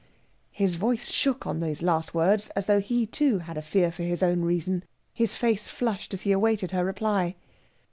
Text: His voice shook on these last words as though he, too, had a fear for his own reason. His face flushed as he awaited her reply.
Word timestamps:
His 0.51 0.77
voice 0.77 1.11
shook 1.11 1.45
on 1.45 1.59
these 1.59 1.83
last 1.83 2.15
words 2.15 2.49
as 2.55 2.65
though 2.65 2.79
he, 2.79 3.05
too, 3.05 3.37
had 3.37 3.55
a 3.55 3.61
fear 3.61 3.91
for 3.91 4.01
his 4.01 4.23
own 4.23 4.41
reason. 4.41 4.83
His 5.13 5.35
face 5.35 5.67
flushed 5.67 6.11
as 6.15 6.21
he 6.21 6.31
awaited 6.31 6.71
her 6.71 6.83
reply. 6.83 7.35